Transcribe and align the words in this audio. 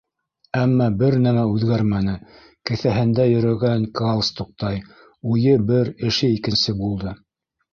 Әммә 0.59 0.85
бер 1.01 1.17
нәмә 1.25 1.43
үҙгәрмәне: 1.57 2.15
кеҫәһендә 2.71 3.27
йөрөгән 3.33 3.85
галстуктай, 4.01 4.83
уйы- 5.35 5.55
бер, 5.71 5.93
эше 6.11 6.33
икенсе 6.41 6.77
булды. 6.83 7.15